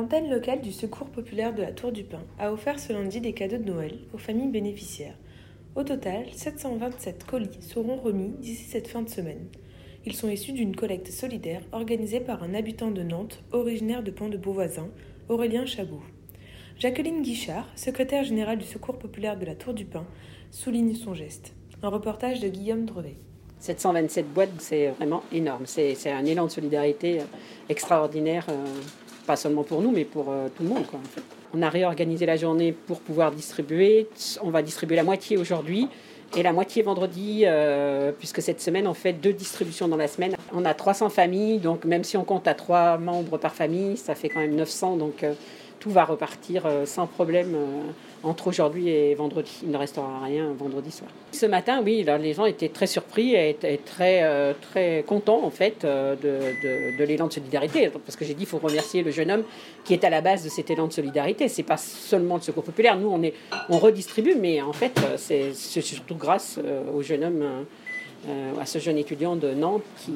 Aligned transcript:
L'antenne 0.00 0.30
locale 0.30 0.62
du 0.62 0.72
Secours 0.72 1.08
populaire 1.08 1.54
de 1.54 1.60
la 1.60 1.72
Tour 1.72 1.92
du 1.92 2.04
Pin 2.04 2.22
a 2.38 2.54
offert 2.54 2.80
ce 2.80 2.90
lundi 2.94 3.20
des 3.20 3.34
cadeaux 3.34 3.58
de 3.58 3.70
Noël 3.70 3.98
aux 4.14 4.18
familles 4.18 4.48
bénéficiaires. 4.48 5.18
Au 5.74 5.84
total, 5.84 6.24
727 6.32 7.24
colis 7.24 7.58
seront 7.60 7.96
remis 7.96 8.30
d'ici 8.38 8.64
cette 8.64 8.88
fin 8.88 9.02
de 9.02 9.10
semaine. 9.10 9.44
Ils 10.06 10.16
sont 10.16 10.30
issus 10.30 10.52
d'une 10.52 10.74
collecte 10.74 11.10
solidaire 11.10 11.60
organisée 11.72 12.20
par 12.20 12.42
un 12.42 12.54
habitant 12.54 12.90
de 12.90 13.02
Nantes, 13.02 13.42
originaire 13.52 14.02
de 14.02 14.10
Pont-de-Beauvoisin, 14.10 14.88
Aurélien 15.28 15.66
Chabot. 15.66 16.00
Jacqueline 16.78 17.20
Guichard, 17.20 17.68
secrétaire 17.76 18.24
générale 18.24 18.56
du 18.56 18.64
Secours 18.64 18.98
populaire 18.98 19.38
de 19.38 19.44
la 19.44 19.54
Tour 19.54 19.74
du 19.74 19.84
Pin, 19.84 20.06
souligne 20.50 20.94
son 20.94 21.12
geste. 21.12 21.52
Un 21.82 21.90
reportage 21.90 22.40
de 22.40 22.48
Guillaume 22.48 22.86
Drevet. 22.86 23.16
727 23.58 24.32
boîtes, 24.32 24.48
c'est 24.60 24.88
vraiment 24.88 25.22
énorme. 25.30 25.66
C'est 25.66 26.10
un 26.10 26.24
élan 26.24 26.46
de 26.46 26.50
solidarité 26.50 27.20
euh, 27.20 27.24
extraordinaire, 27.68 28.46
euh, 28.48 28.64
pas 29.30 29.36
seulement 29.36 29.62
pour 29.62 29.80
nous, 29.80 29.92
mais 29.92 30.04
pour 30.04 30.28
euh, 30.28 30.48
tout 30.56 30.64
le 30.64 30.70
monde. 30.70 30.82
On 31.54 31.62
a 31.62 31.70
réorganisé 31.70 32.26
la 32.26 32.36
journée 32.36 32.72
pour 32.72 32.98
pouvoir 32.98 33.30
distribuer. 33.30 34.08
On 34.42 34.50
va 34.50 34.60
distribuer 34.60 34.96
la 34.96 35.04
moitié 35.04 35.36
aujourd'hui 35.36 35.86
et 36.36 36.42
la 36.42 36.52
moitié 36.52 36.82
vendredi, 36.82 37.42
euh, 37.44 38.12
puisque 38.16 38.40
cette 38.40 38.60
semaine, 38.60 38.86
on 38.86 38.94
fait 38.94 39.12
deux 39.12 39.32
distributions 39.32 39.88
dans 39.88 39.96
la 39.96 40.06
semaine. 40.06 40.36
On 40.52 40.64
a 40.64 40.74
300 40.74 41.08
familles, 41.08 41.58
donc 41.58 41.84
même 41.84 42.04
si 42.04 42.16
on 42.16 42.24
compte 42.24 42.46
à 42.46 42.54
trois 42.54 42.98
membres 42.98 43.38
par 43.38 43.52
famille, 43.52 43.96
ça 43.96 44.14
fait 44.14 44.28
quand 44.28 44.40
même 44.40 44.54
900. 44.54 44.96
Donc 44.96 45.24
euh, 45.24 45.32
tout 45.80 45.90
va 45.90 46.04
repartir 46.04 46.66
euh, 46.66 46.86
sans 46.86 47.06
problème 47.06 47.56
entre 48.22 48.48
aujourd'hui 48.48 48.90
et 48.90 49.14
vendredi. 49.14 49.50
Il 49.62 49.70
ne 49.70 49.78
restera 49.78 50.20
rien 50.22 50.52
vendredi 50.56 50.90
soir. 50.90 51.10
Ce 51.32 51.46
matin, 51.46 51.80
oui, 51.82 52.06
les 52.20 52.34
gens 52.34 52.44
étaient 52.44 52.68
très 52.68 52.86
surpris 52.86 53.34
et, 53.34 53.56
très, 53.84 54.54
très 54.60 55.04
contents 55.06 55.42
en 55.42 55.50
fait 55.50 55.86
de, 55.86 56.16
de, 56.22 56.98
de 56.98 57.04
l'élan 57.04 57.28
de 57.28 57.32
solidarité. 57.32 57.88
Parce 57.88 58.16
que 58.16 58.26
j'ai 58.26 58.34
dit, 58.34 58.42
il 58.42 58.46
faut 58.46 58.58
remercier 58.58 59.02
le 59.02 59.10
jeune 59.10 59.30
homme 59.30 59.44
qui 59.84 59.94
est 59.94 60.04
à 60.04 60.10
la 60.10 60.20
base 60.20 60.44
de 60.44 60.50
cet 60.50 60.70
élan 60.70 60.86
de 60.86 60.92
solidarité. 60.92 61.48
C'est 61.48 61.62
pas 61.62 61.78
seulement 61.78 62.34
le 62.34 62.42
secours 62.42 62.62
populaire. 62.62 62.98
Nous, 62.98 63.08
on, 63.08 63.22
est, 63.22 63.32
on 63.70 63.78
redistribue, 63.78 64.34
mais 64.38 64.60
en 64.60 64.74
fait, 64.74 65.00
c'est 65.16 65.54
surtout 65.54 66.14
grâce 66.20 66.58
euh, 66.62 66.84
au 66.92 67.02
jeune 67.02 67.24
homme. 67.24 67.42
euh, 67.42 67.62
euh, 68.26 68.60
à 68.60 68.66
ce 68.66 68.78
jeune 68.78 68.98
étudiant 68.98 69.36
de 69.36 69.54
Nantes 69.54 69.84
qui, 69.98 70.12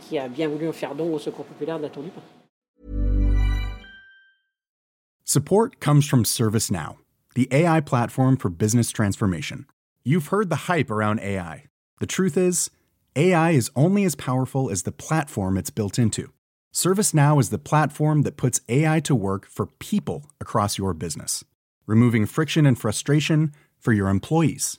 qui 0.00 0.18
a 0.18 0.28
bien 0.28 0.48
voulu 0.48 0.72
faire 0.72 0.94
don 0.94 1.12
au 1.12 1.18
Secours 1.18 1.44
populaire 1.44 1.78
de 1.78 1.82
la 1.82 1.88
Tour 1.88 2.04
du. 2.04 2.10
Support 5.24 5.80
comes 5.80 6.02
from 6.06 6.24
ServiceNow, 6.24 6.96
the 7.34 7.48
AI 7.50 7.80
platform 7.80 8.36
for 8.36 8.50
business 8.50 8.90
transformation. 8.90 9.66
You've 10.04 10.28
heard 10.28 10.50
the 10.50 10.68
hype 10.68 10.90
around 10.90 11.20
AI. 11.20 11.64
The 12.00 12.06
truth 12.06 12.36
is, 12.36 12.70
AI 13.16 13.52
is 13.52 13.70
only 13.74 14.04
as 14.04 14.14
powerful 14.14 14.70
as 14.70 14.82
the 14.82 14.92
platform 14.92 15.56
it's 15.56 15.70
built 15.70 15.98
into. 15.98 16.32
ServiceNow 16.72 17.40
is 17.40 17.50
the 17.50 17.58
platform 17.58 18.22
that 18.22 18.36
puts 18.36 18.60
AI 18.68 19.00
to 19.00 19.14
work 19.14 19.46
for 19.48 19.66
people 19.66 20.24
across 20.40 20.78
your 20.78 20.94
business, 20.94 21.44
removing 21.86 22.26
friction 22.26 22.66
and 22.66 22.78
frustration 22.78 23.52
for 23.78 23.92
your 23.92 24.08
employees, 24.08 24.78